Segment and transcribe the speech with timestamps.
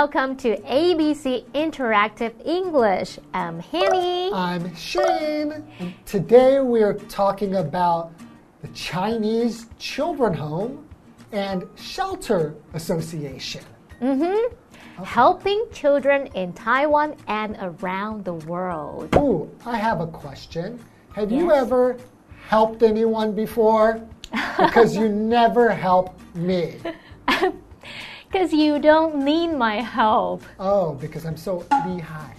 [0.00, 3.18] Welcome to ABC Interactive English.
[3.34, 4.32] I'm Hanny.
[4.32, 5.64] I'm Shane.
[5.80, 8.12] And today we are talking about
[8.62, 10.88] the Chinese Children Home
[11.32, 13.64] and Shelter Association.
[14.00, 15.02] Mm-hmm.
[15.02, 19.12] Helping children in Taiwan and around the world.
[19.16, 20.78] Ooh, I have a question.
[21.14, 21.96] Have you ever
[22.46, 24.00] helped anyone before?
[24.30, 26.76] Because you never help me.
[28.29, 30.43] Because you don't need my help.
[30.59, 32.31] Oh, because I'm so lihai.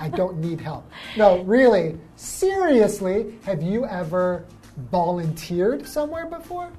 [0.00, 0.84] I don't need help.
[1.16, 4.44] No, really, seriously, have you ever
[4.90, 6.70] volunteered somewhere before?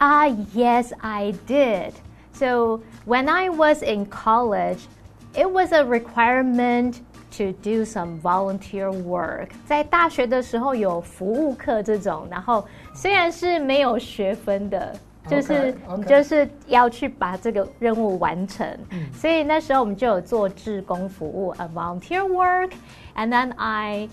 [0.00, 1.94] Ah, yes, I did.
[2.32, 4.86] So when I was in college,
[5.34, 7.00] it was a requirement
[7.32, 9.50] to do some volunteer work.
[9.66, 14.96] 在大学的时候有服务课这种，然后虽然是没有学分的。
[15.28, 15.52] 就是
[15.88, 18.66] OK，OK 你就是要去把这个任务完成，
[19.12, 24.08] 所以那时候我们就有做志工服务，a volunteer work，and then I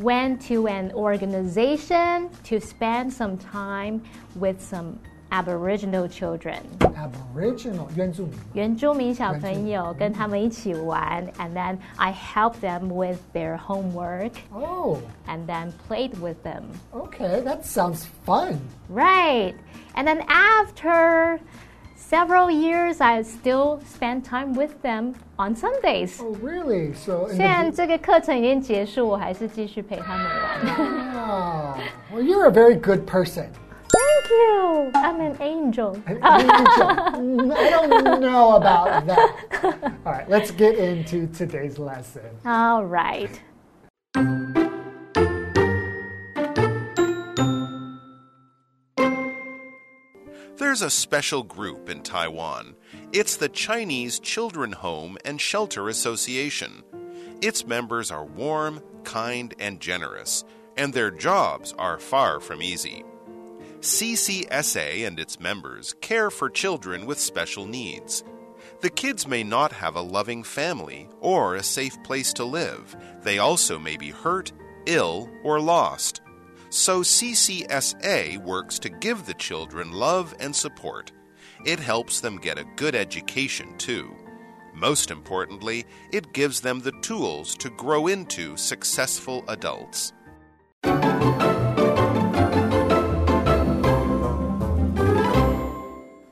[0.00, 4.00] went to an organization to spend some time
[4.38, 4.94] with some
[5.30, 8.34] Aboriginal children， Aboriginal 原住民。
[8.54, 16.62] 原住民小朋原友跟他们一起玩，and then I helped them with their homework Oh, and then played with them.
[16.92, 18.58] okay, that sounds fun.
[18.88, 19.54] Right.
[19.94, 21.40] And then after
[21.94, 26.20] several years, I still spend time with them on Sundays.
[26.20, 26.92] Oh, really?
[26.94, 30.60] So, in 虽然 the, 这个课程已经结束，我还是继续陪他们玩。
[31.16, 31.76] oh,
[32.12, 33.48] well, you're a very good person.
[33.88, 34.90] Thank you.
[34.94, 35.96] I'm an angel.
[36.06, 36.88] An angel.
[37.14, 39.30] Mm, I don't know about that.
[40.04, 42.22] All right, let's get into today's lesson.
[42.44, 43.30] All right.
[50.71, 52.77] There's a special group in Taiwan.
[53.11, 56.83] It's the Chinese Children Home and Shelter Association.
[57.41, 60.45] Its members are warm, kind, and generous,
[60.77, 63.03] and their jobs are far from easy.
[63.81, 68.23] CCSA and its members care for children with special needs.
[68.79, 72.95] The kids may not have a loving family or a safe place to live.
[73.23, 74.53] They also may be hurt,
[74.85, 76.21] ill, or lost.
[76.73, 81.11] So CCSA works to give the children love and support.
[81.65, 84.15] It helps them get a good education, too.
[84.73, 85.83] Most importantly,
[86.13, 90.13] it gives them the tools to grow into successful adults.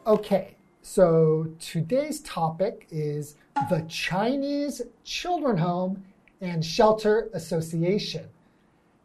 [0.08, 3.36] Okay, so today's topic is
[3.70, 6.02] the Chinese Children Home
[6.40, 8.26] and Shelter Association,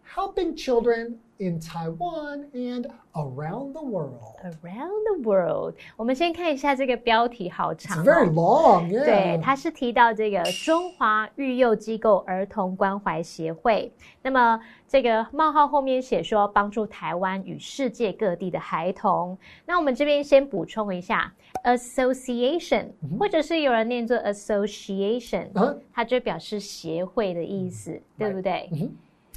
[0.04, 4.35] helping children in Taiwan and around the world.
[4.43, 8.81] Around the world，我们先看一下这个标题，好 It's 长、 very 哦。
[8.83, 9.41] long, 对， yeah.
[9.41, 13.91] 它是提到这个中华育幼机构儿童关怀协会。
[14.21, 19.37] 那么这个冒号后面写说帮助台湾与世界各地的孩童。
[19.65, 22.87] 那我们这边先补充一下，association，、
[23.17, 28.69] 或者是有人念作 association，、嗯它就表示协会的意思，对不对、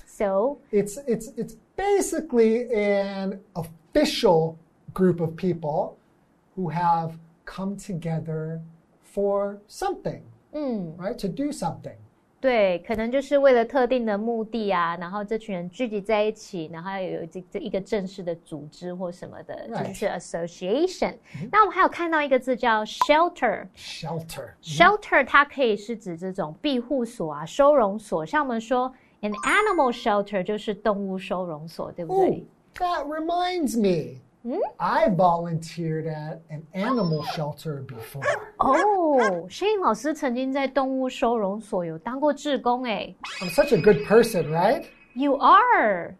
[0.07, 4.57] So It's it's it's basically an official
[4.95, 5.97] group of people
[6.55, 7.13] who have
[7.45, 8.61] come together
[9.03, 10.23] for something,
[10.53, 11.17] 嗯， right?
[11.19, 11.97] To do something.
[12.41, 21.15] 对，可能就是为了特定的目的啊，然后这群人聚集在一起，然后要有这这一个正式的组织或什么的，这 Right 就是 association。
[21.53, 23.69] 那我们还有看到一个字叫 shelter。
[23.77, 24.55] Shelter.
[24.61, 32.45] shelter 它可以是指这种庇护所啊、收容所，像我们说 an animal shelter 就是动物收容所，对不 Oh, 对？
[32.79, 34.21] that reminds me.
[34.79, 38.25] I volunteered at an animal shelter before.
[38.59, 44.85] 哦，谢颖老师曾经在动物收容所有当过志工，哎 I'm such a good person, right?
[45.15, 46.17] ，You are。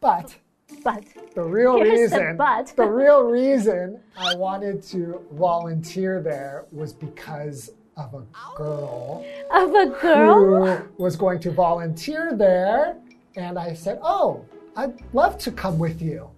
[0.00, 0.34] But
[0.82, 1.04] But
[1.34, 2.66] the real Here's the reason, but.
[2.74, 8.22] the real reason I wanted to volunteer there was because of a
[8.56, 10.76] girl of a girl.
[10.96, 12.96] who was going to volunteer there,
[13.36, 14.40] and I said, "Oh,
[14.74, 16.28] I'd love to come with you.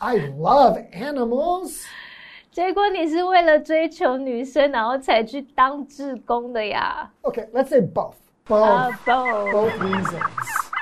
[0.00, 1.82] I love animals."
[2.50, 7.10] 结果你是为了追求女生，然后才去当志工的呀？
[7.22, 8.14] Okay, let's say both.
[8.46, 8.62] Both.
[8.62, 10.20] 啊，不， both reasons.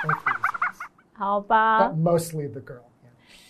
[0.03, 0.77] Both reasons.
[1.13, 2.83] 好吧 But mostly the girl.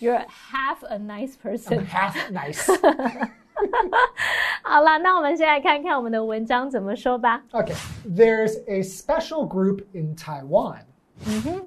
[0.00, 1.84] ，You're half a nice I'm person。
[1.86, 2.68] half nice.
[4.62, 7.44] 好啦，那我们先来看看我们的文章怎么说吧。
[7.52, 7.74] Okay,
[8.06, 10.84] there's a special group in Taiwan.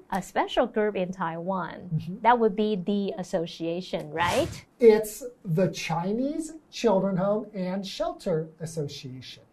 [0.10, 1.90] A special group in Taiwan.
[2.22, 4.50] That would be the association, right?
[4.80, 9.44] It's the Chinese Children Home and Shelter Association.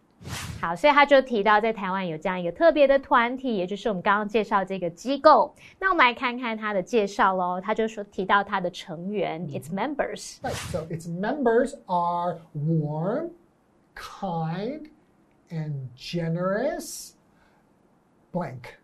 [0.59, 5.53] 好，所以他就提到在台湾有这样一个特别的团体，也就是我们刚刚介绍这个机构。
[5.79, 7.61] 那我们来看看他的介绍喽。
[7.61, 10.37] 他就说提到他的成员，its members。
[10.41, 10.53] Right.
[10.71, 13.29] So its members are warm,
[13.95, 14.89] kind,
[15.49, 17.11] and generous.
[18.31, 18.79] Blank.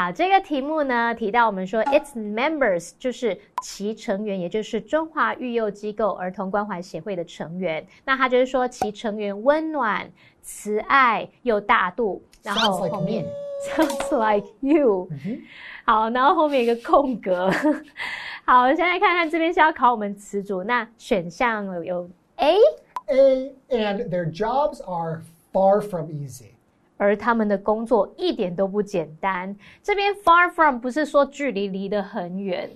[0.00, 7.86] 好，这个题目呢提到我们说，its members 就是其成员，也就是中华育幼机构儿童关怀协会的成员。
[8.06, 10.10] 那他就是说其成员温暖、
[10.40, 12.22] 慈爱又大度。
[12.42, 13.26] 然后后面
[13.62, 15.06] sounds like you。
[15.84, 17.50] 好，然后后面一个空格。
[18.46, 25.20] 好，现在看看这边是要考我们词组，那选项有有 A，A and their jobs are
[25.52, 26.52] far from easy.
[26.99, 29.53] 而他们的工作一点都不简单。
[29.83, 32.69] 这边 far from 不是说距离离得很远，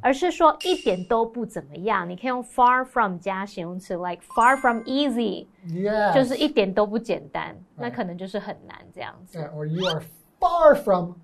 [0.00, 2.08] 而是说一点都不怎么样。
[2.08, 6.14] 你可以用 far from 加形容词，like far from easy， Yes.
[6.14, 9.38] 就是一点都不简单，那可能就是很难这样子。
[9.38, 10.02] Yeah, or you are
[10.38, 11.14] far from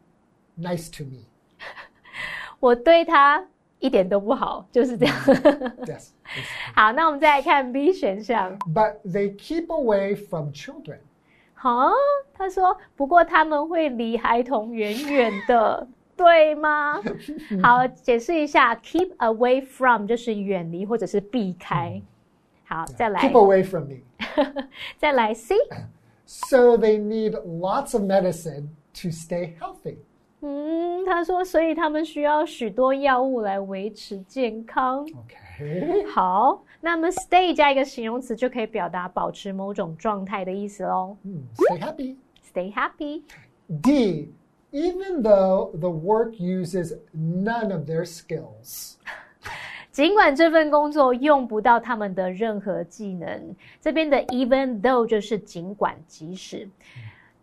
[0.58, 1.26] nice to me.
[2.58, 3.46] 我对他
[3.78, 5.14] 一点都不好，就是这样。
[5.84, 6.10] Yes.
[6.74, 8.58] 好，那我们再来看 B 选项。
[8.60, 10.98] But they keep away from children.
[11.55, 11.91] 好，
[12.33, 17.01] 他说，不过他们会离孩童远远的，对吗？
[17.63, 21.99] 好，解释一下，keep away from 就是远离或者是避开。
[22.67, 23.97] 好，再来 Keep，away from me.
[24.97, 25.55] 再来 C。
[26.25, 28.69] So they need lots of medicine
[29.01, 29.97] to stay healthy.
[30.47, 35.03] 嗯，他说，所以他们需要许多药物来维持健康。
[35.57, 36.07] Okay.
[36.07, 41.17] 好，那么 stay 加一个形容词就可以表达保持某种状态的意思喽。
[41.25, 42.15] Hmm, Stay happy.
[42.53, 43.23] Stay happy。
[43.81, 44.31] D.
[44.71, 48.97] Even though the work uses none of their skills.
[49.91, 56.67] 尽管这份工作用不到他们的任何技能，这边的 even though 就是尽管即使。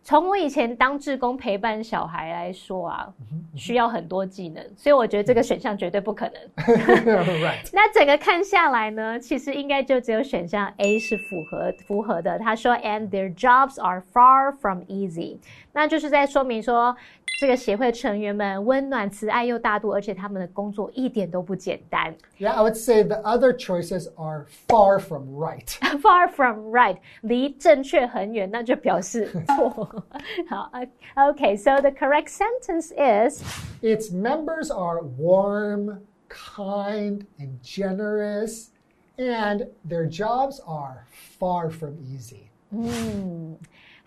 [0.03, 3.07] 从我以前当志工陪伴小孩来说啊，
[3.55, 6.35] 需要很多技能，所以我觉得这个选项绝对不可能。
[7.71, 12.37] 那整个看下来呢，其实应该就只有选项 A 是符合符合的。
[12.37, 15.37] 他说，and their jobs are far from easy，
[15.71, 16.95] 那就是在说明说，
[17.40, 22.12] 这个协会成员们温暖、慈爱又大度，而且他们的工作一点都不简单。
[22.38, 25.68] Yeah, I would say the other choices are far from right.
[26.00, 30.04] Far from right，离正确很远，那就表示错。
[30.48, 30.70] 好，
[31.14, 33.40] OK，so、the correct sentence is
[33.82, 38.70] Its members are warm, kind, and generous,
[39.16, 41.06] and their jobs are
[41.38, 42.48] far from easy.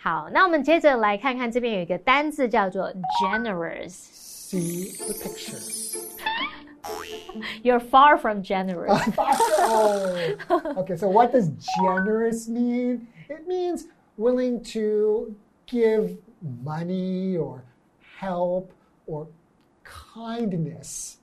[0.06, 0.30] 好。
[0.32, 2.92] 那我们接着来看看这边有一个单字叫做
[3.24, 3.92] generous。
[4.52, 5.60] See the picture.
[7.64, 9.00] You're far from generous.
[9.18, 10.34] oh.
[10.78, 13.08] Okay, so what does generous mean?
[13.30, 13.86] It means
[14.18, 15.36] willing to
[15.68, 16.18] give
[16.64, 17.64] money or
[18.20, 18.74] help
[19.08, 19.28] or
[19.84, 21.18] kindness.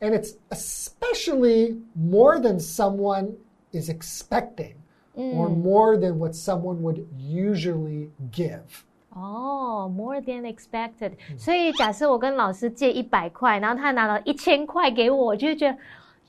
[0.00, 3.36] And it's especially more than someone
[3.72, 4.74] is expecting
[5.15, 8.61] Or more than what someone would usually give.
[9.09, 11.13] 哦、m o r e than expected。
[11.37, 15.77] 所以假设我跟老师借一百块，然后他拿了一千块给我，我就会觉得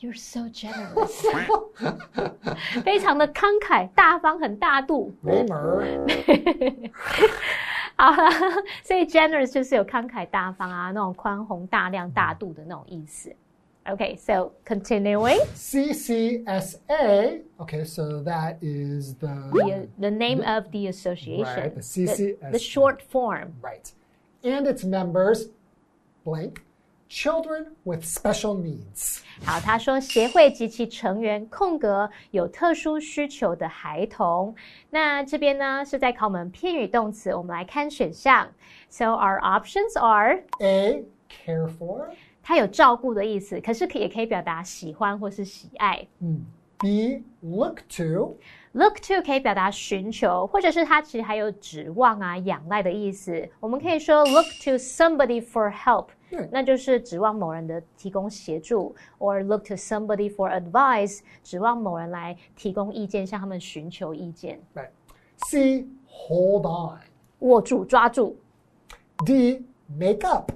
[0.00, 1.26] You're so generous，
[2.82, 5.12] 非常的慷慨大方，很大度。
[5.22, 6.90] Kramer.
[7.96, 8.30] 好了，
[8.82, 13.30] 所以 generous 就是有慷慨大方啊，那种宽宏大量、大度的那种意思。
[13.88, 17.41] OK，so、continuing CCSA.
[17.60, 19.27] Okay, so that is the.
[19.53, 22.51] the the name of the association, Right, the the, CCSA.
[22.51, 23.53] the short form.
[23.62, 23.91] Right.
[24.43, 25.50] And its members,
[26.24, 26.63] blank,
[27.07, 29.22] children with special needs.
[29.45, 34.55] 好，他说协会及其成员空格有特殊需求的孩童。
[34.89, 38.50] 那这边呢是在考我们偏语动词，我们来看选项。
[38.89, 42.10] So our options are， A, care for.
[42.42, 46.06] 它有照顾的意思，可是可也可以表达喜欢或是喜爱。
[46.20, 46.44] 嗯
[46.78, 48.38] B, look to.
[48.73, 53.47] Look to 可以表达寻求，或者是它其实还有指望啊、仰赖的意思。
[53.61, 64.59] 我们可以说 look to somebody for help，对那就是指望某人的提供协助，or look to somebody for advice，指望某人来提供意见，向他们寻求意见。
[64.75, 64.88] Right.
[65.50, 67.00] C, hold on.
[67.40, 68.38] 握住、抓住、
[69.26, 69.66] D,
[69.99, 70.50] make up.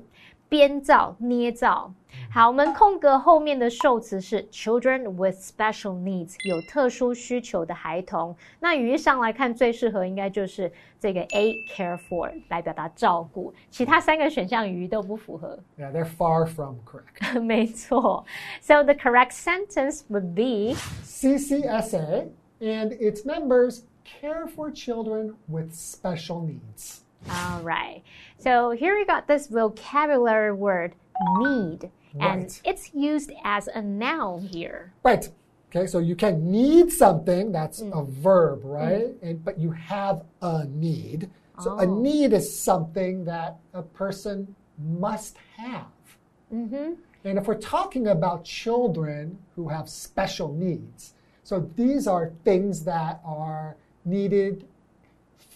[0.48, 1.94] 编造、捏造。
[2.32, 8.36] 好，我们空格后面的受词是 children with special needs，有特殊需求的孩童。
[8.60, 15.58] 那语义上来看，最适合应该就是这个 A care for 来表达照顾，其他三个选项语义都不符合。
[15.78, 17.40] Yeah, they're far from correct.
[17.42, 18.26] 没错，
[18.60, 22.28] So the correct sentence would be CCSA
[22.60, 27.02] and its members care for children with special needs.
[27.31, 28.03] All right.
[28.39, 30.95] So here we got this vocabulary word
[31.39, 31.91] need.
[32.21, 32.61] And Right.
[32.65, 34.93] it's used as a noun here.
[35.03, 35.29] Right.
[35.75, 38.01] Okay, so you can need something, that's Mm.
[38.01, 39.13] a verb, right?
[39.23, 41.29] And, but you have a need.
[41.61, 42.01] So a Oh.
[42.01, 45.87] need is something that a person must have.
[46.53, 46.93] Mm-hmm.
[47.25, 53.21] And if we're talking about children who have special needs, so these are things that
[53.25, 54.67] are needed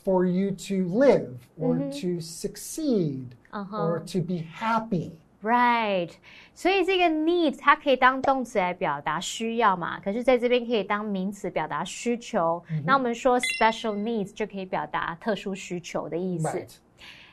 [0.08, 3.76] for you to live or to succeed Mm-hmm.
[3.76, 3.84] Uh-huh.
[3.84, 5.12] or to be happy.
[5.44, 6.10] Right，
[6.56, 12.64] 所以这个 need 它可以当动词来表达需要嘛，可是在这边可以当名词表达需求。
[12.84, 16.48] 那我们说 special needs 就可以表达特殊需求的意思。
[16.48, 16.70] Right.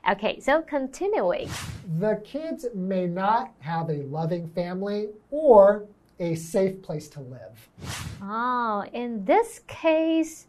[0.02, 1.48] Okay, so continuing.
[1.98, 5.84] The kids may not have a loving family or
[6.18, 7.68] a safe place to live.
[8.20, 10.46] Oh, in this case,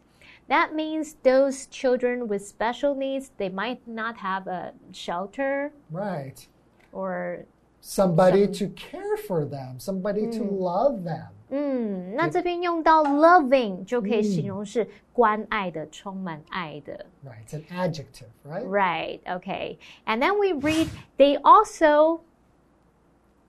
[0.48, 6.46] that means those children with special needs they might not have a shelter Right.
[6.92, 7.44] or
[7.84, 11.26] Somebody to care for them, somebody to love them.
[11.50, 17.04] 嗯，那这边用到 loving 就可以形容是关爱的、充满爱的。
[17.24, 17.44] Right.
[17.44, 18.64] It's an adjective, right?
[18.64, 19.78] Right, okay.
[20.06, 20.88] And then we read
[21.18, 22.20] they also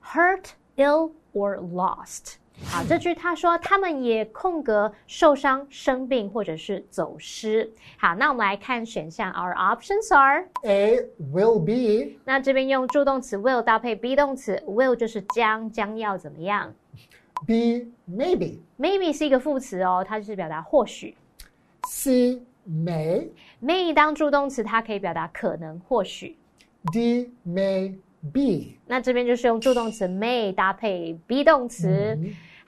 [0.02, 2.38] hurt, ill, or lost.
[2.65, 7.71] 好，这句他说他们也空格受伤、生病或者是走失。
[7.97, 10.47] 好，那我们来看选项，Our options are。
[10.65, 10.99] A
[11.33, 16.75] will be, 那这边用助动词 will 搭配 be 动词，will 就是将将要怎么样
[17.47, 21.17] B maybe,，maybe 是一个副词哦，它就是表达或许。
[21.89, 23.29] C may,
[23.63, 26.37] may 当助动词，它可以表达可能、或许。
[26.93, 27.95] D may
[28.33, 28.77] be.
[28.87, 32.19] 那这边就是用助动词 may 搭配 be 动词。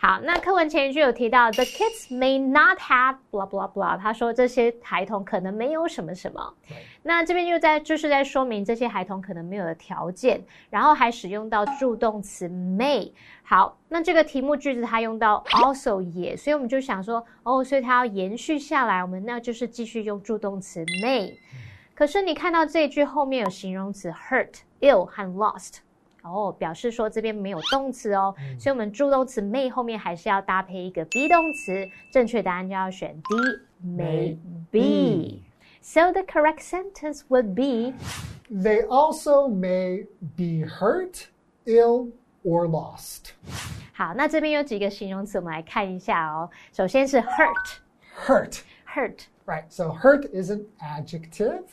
[0.02, 6.54] 好，那课文前一句有提到，the kids may not have blah blah blah，他说这些孩童可能没有什么什么。
[7.02, 13.12] 那这边又在就是在说明这些孩童可能没有的条件，然后还使用到助动词 may。
[13.42, 21.35] 好，那这个题目句子它用到 also 也，所以我们就想说，哦，所以它要延续下来，我们那就是继续用助动词 may。
[21.95, 25.80] 可是你看到这一句后面有形容词 hurt、ill 和 lost，
[26.24, 33.35] 哦，表示说这边没有动词哦，所以我们助动词 may 后面还是要搭配一个 be 动词，正确答案就要选 D
[33.88, 34.38] may
[34.71, 37.93] be。So the correct sentence would be
[38.50, 41.27] They also may be hurt,
[41.65, 42.12] ill,
[42.43, 43.33] or lost.
[43.93, 46.50] 好，那这边有几个形容词，我们来看一下哦。
[46.74, 49.25] 首先是 hurt，hurt， Hurt.
[49.45, 49.65] Right.
[49.69, 51.63] So hurt is an adjective,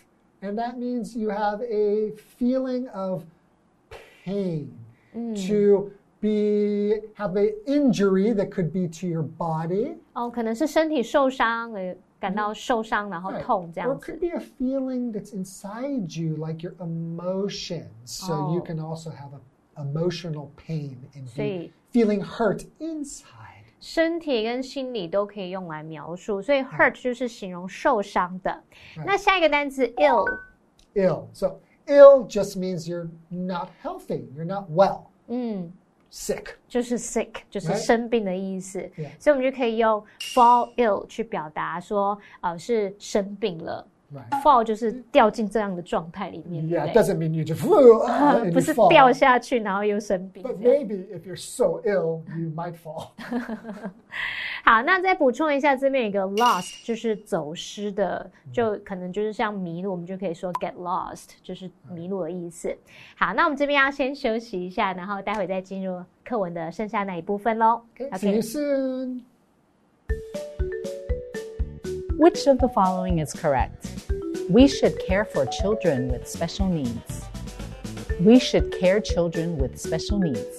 [0.43, 3.23] and that means you have a feeling of
[4.27, 4.69] pain.
[5.49, 9.97] To be have an injury that could be to your body.
[10.15, 13.43] 哦，可能是身体受伤，呃，感到受伤然后 Right.
[13.43, 17.89] 痛这 Or 样 it 子 could。be a feeling that's inside you, like your emotions.
[18.07, 18.65] So you Oh.
[18.65, 19.41] can also have a
[19.83, 23.27] emotional pain and be 所以 feeling hurt inside.
[23.81, 28.63] 身体跟心理都可以用来描述，所以 hurt 就是形容受伤的。
[29.05, 30.25] 那下一个单词 ill，
[31.87, 31.97] Ill.
[32.19, 35.73] So ill just means you're not healthy, you're not well, 嗯，
[36.11, 36.55] sick.
[36.69, 37.77] 就是 sick，就是 Right.
[37.85, 38.79] 生病的意思。
[38.97, 39.11] Yeah.
[39.19, 40.03] 所以我们就可以用
[40.35, 43.87] fall ill 去表达说，呃，是生病了。
[44.15, 44.43] Right.
[44.43, 47.03] fall 就是掉进这样的状态里面， Yeah, 对 it 不对？
[47.03, 48.91] doesn't mean you just flew uh, and 不 you 是 fall.
[48.91, 50.87] 掉下去然后又生病 But 这样。
[50.87, 53.09] maybe if you're so ill, you might fall.
[54.68, 62.78] 好，那再补充一下，这边有一个 lost，就是走失的，就可能就是像迷路，我们就可以说 get lost，就是迷路的意思。
[63.16, 67.82] 好，那我们这边要先休息一下，然后待会再进入课文的剩下那一部分喽。
[67.98, 69.22] Okay, soon.
[72.20, 73.88] Which of the following is correct?
[74.50, 77.24] We should care for children with special needs.
[78.20, 80.58] We should care children with special needs.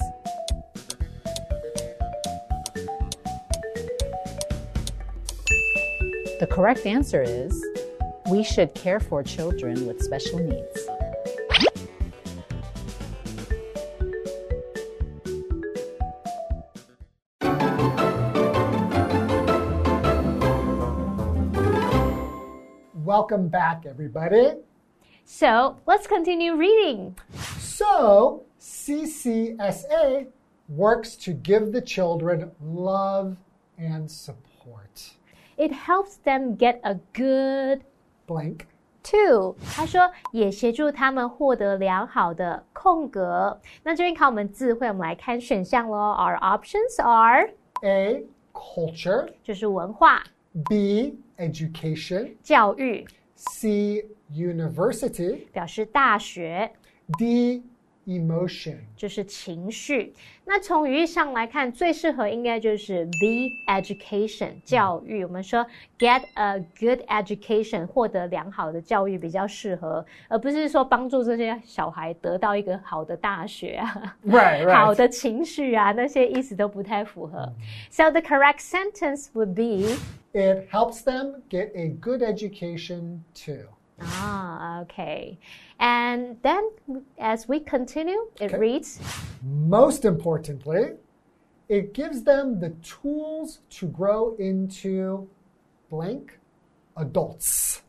[6.51, 7.65] Correct answer is
[8.31, 10.89] we should care for children with special needs.
[22.95, 24.55] Welcome back, everybody.
[25.25, 27.17] So let's continue reading.
[27.59, 30.29] So, CCSA
[30.69, 33.37] works to give the children love
[33.79, 35.18] and support.
[35.58, 37.82] It helps them get a good
[38.28, 38.62] Blank.
[39.04, 43.60] Two，他说也协助他们获得良好的空格。
[43.84, 45.98] 那这边考我们字汇，我们来看选项喽。
[45.98, 47.50] Our options are
[47.82, 49.28] A, culture.
[49.44, 50.24] 就是文化
[50.70, 52.36] B, education.
[52.42, 55.48] 教育 C, university.
[55.52, 56.72] 表示大学，
[57.18, 57.62] D,
[58.08, 58.80] emotion.
[58.98, 60.14] 就是情绪。
[60.46, 65.24] 那从语义上来看，最适合应该就是 the education 教育。
[65.24, 65.66] 我们说
[65.98, 74.18] get a good education 获得良好的教育比较适合，而不是说帮助这些小孩得到一个好的大学啊。
[74.26, 74.98] Right, 好 right.
[74.98, 77.54] 的情绪啊，那些意思都不太符合。
[77.90, 79.96] So the correct sentence would be
[80.34, 83.70] It helps them get a good education too.
[84.00, 85.38] ah okay,
[85.80, 86.62] and then
[87.18, 88.58] as we continue, it Okay.
[88.58, 89.00] reads
[89.42, 90.98] Most importantly,
[91.68, 95.28] it gives them the tools to grow into
[95.90, 96.40] blank
[96.96, 97.80] adults.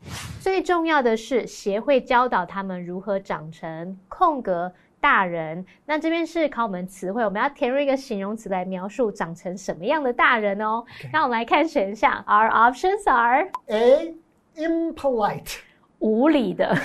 [0.41, 4.73] 最重要的是协会教导他们如何长成空格。
[5.01, 10.83] 大人，那这边是考我们词汇，我们要填入一个形容词来描述长成什么样的大人哦。
[11.13, 14.15] 那我们来看选项，Our options are A,
[14.55, 15.57] impolite.
[15.99, 16.75] 无理的、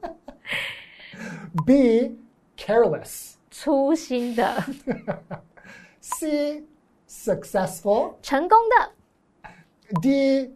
[1.66, 2.18] B,
[2.56, 3.34] careless.
[3.50, 4.64] 粗心的、
[6.00, 6.64] C,
[7.08, 8.14] successful.
[8.22, 9.50] 成功的、
[10.00, 10.54] D,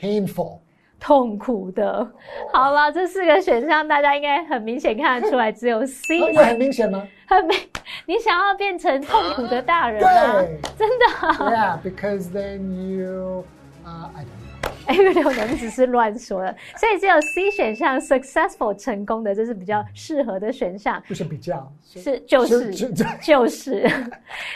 [0.00, 0.60] painful.
[1.00, 2.12] 痛苦的。
[2.52, 7.08] 好了，这四个选项大家应该很明显看得出来，只有 C 很明显吗？
[7.26, 7.58] 很明。
[8.06, 10.60] 你想要变成痛苦的大人啊对？
[10.78, 13.44] 真的、啊？Yeah, because then you,
[13.84, 14.41] uh, I don't know.
[14.87, 16.55] 哎，没有，我们只是乱说了。
[16.77, 21.01] 所以只有 C 选项 successful 成功的，这是比较适合的选项。
[21.07, 23.87] 不是比较，是是就是是是就是。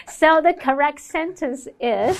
[0.07, 2.17] So the correct sentence is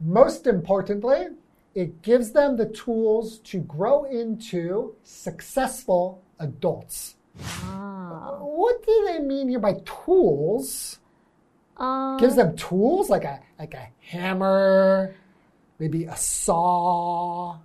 [0.00, 1.28] Most importantly,
[1.74, 7.12] it gives them the tools to grow into successful adults.
[7.64, 10.94] 啊， What do they mean here by tools?
[11.76, 15.12] 嗯 Gives them tools like a like a hammer,
[15.78, 17.56] maybe a saw.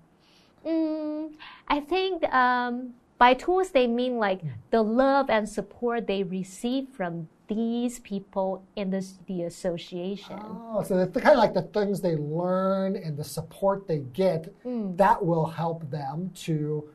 [0.64, 1.32] 嗯，
[1.66, 8.00] I think um by tools they mean like the love and support they receive from these
[8.00, 10.38] people in the the association.
[10.74, 14.54] Oh, so it's kind of like the things they learn and the support they get
[14.98, 16.90] that will help them to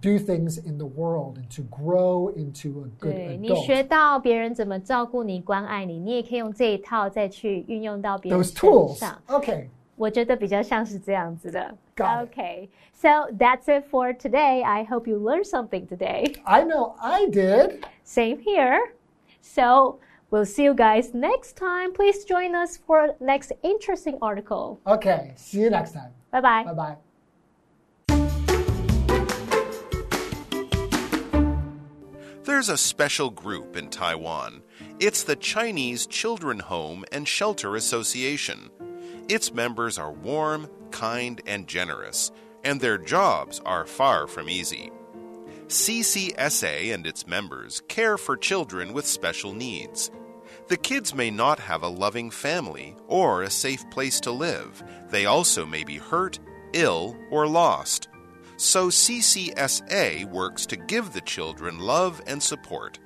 [0.00, 3.64] do things in the world and to grow into a good 对你 adult.
[3.64, 8.94] 学到别人怎么照顾你、关爱你，你也可以用这一套再去运用到别人 Those 身 tools.
[8.98, 9.20] 上。
[9.26, 9.68] Okay.
[9.96, 11.76] 我觉得比较像是这样子的。
[11.96, 12.30] Got it.
[12.30, 14.62] Okay, so that's it for today.
[14.62, 16.36] I hope you learned something today.
[16.44, 17.84] I know I did.
[18.04, 18.94] Same here.
[19.42, 19.98] So
[20.30, 21.92] we'll see you guys next time.
[21.92, 24.78] Please join us for next interesting article.
[24.86, 25.32] Okay.
[25.36, 26.12] See you next time.
[26.30, 26.64] Bye bye.
[26.64, 26.96] Bye bye.
[32.44, 34.62] There's a special group in Taiwan.
[35.00, 38.70] It's the Chinese Children Home and Shelter Association.
[39.29, 42.31] Its members are warm, kind, and generous,
[42.63, 44.91] and their jobs are far from easy.
[45.67, 50.11] CCSA and its members care for children with special needs.
[50.67, 54.83] The kids may not have a loving family or a safe place to live.
[55.09, 56.39] They also may be hurt,
[56.73, 58.09] ill, or lost.
[58.57, 62.99] So CCSA works to give the children love and support.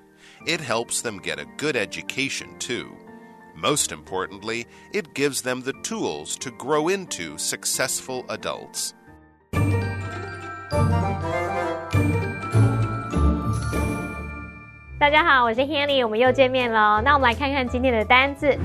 [0.46, 2.96] It helps them get a good education, too.
[3.57, 8.93] Most importantly, it gives them the tools to grow into successful adults.
[14.99, 17.03] 大家好，我是 Hanny，我们又见面了。
[17.03, 18.57] 那我们来看看今天的单字。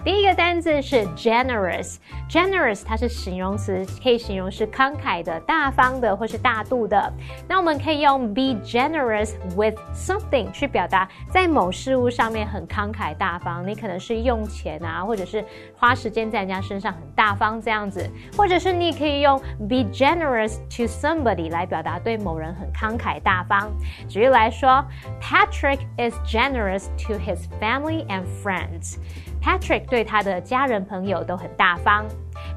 [0.00, 1.98] 第一个单字是 generous。
[2.28, 7.12] generous 它是形容词，可以形容是慷慨的、大方的或是大度的。
[7.48, 13.66] 那我们可以用 be generous with something 去表达在某事物上面很慷慨大方。
[13.66, 15.44] 你可能是用钱啊，或者是
[15.76, 23.70] 花时间在人家身上很大方这样子，或者是你可以用 be generous to somebody 来表达对某人很慷慨大方。
[24.08, 24.84] 举例来说
[25.22, 28.96] ，Patrick is generous to his family and friends.
[29.42, 32.04] Patrick 对他的家人朋友都很大方。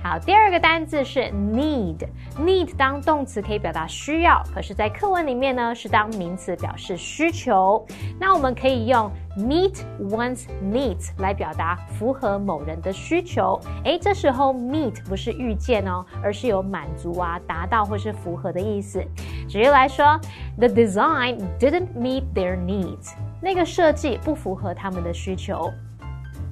[0.03, 2.07] 好，第二个单字是 need。
[2.39, 7.85] need 当动词可以表达需要，可是，在课文里面呢是当名词表示需求。
[8.19, 13.59] 那我们可以用 meet one's needs 来表达符合某人的需求。
[13.83, 19.03] 诶，这时候 meet 不是遇见哦，而是有满足啊、达到或是符合的意思。
[19.47, 20.19] 举例来说
[20.57, 23.13] ，The design didn't meet their needs。
[23.41, 25.71] 那个设计不符合他们的需求。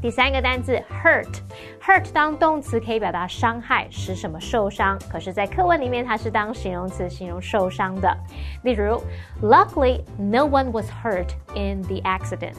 [0.01, 4.97] 第三个单字 hurt，hurt 当动词可以表达伤害，使什么受伤。
[5.11, 8.17] 可是，在课文里面，它是当形容词形容受伤的。
[8.63, 9.01] 例如
[9.41, 12.55] ，Luckily, no one was hurt in the accident。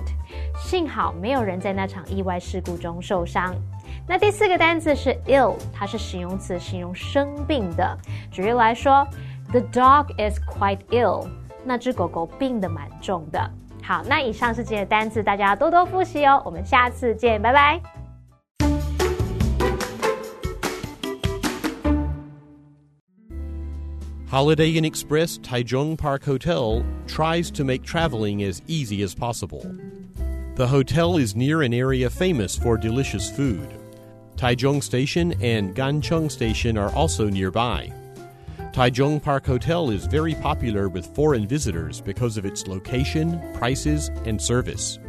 [0.58, 3.54] 幸好没有人在那场意外事故中受伤。
[4.06, 7.96] 那第四个单词是 ill，它是形容词形容生病的。
[8.30, 9.06] 举例来说
[9.50, 11.26] ，The dog is quite ill。
[11.64, 13.50] 那只狗狗病得蛮重的。
[13.81, 16.41] 好，那以上是今天的单词，大家多多复习哦。
[16.45, 17.81] 我们下次见，拜拜。
[24.31, 29.61] Holiday Inn Express Taichung Park Hotel tries to make traveling as easy as possible.
[30.55, 33.67] The hotel is near an area famous for delicious food.
[34.35, 37.93] Taichung Station and Gancheng Station are also nearby.
[38.72, 44.40] Taichung Park Hotel is very popular with foreign visitors because of its location, prices, and
[44.40, 45.00] service.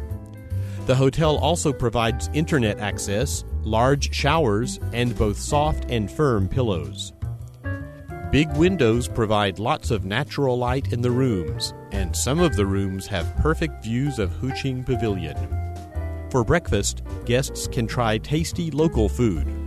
[0.86, 7.12] The hotel also provides internet access, large showers, and both soft and firm pillows.
[8.32, 13.06] Big windows provide lots of natural light in the rooms, and some of the rooms
[13.06, 15.36] have perfect views of Huxin Pavilion.
[16.30, 19.61] For breakfast, guests can try tasty local food.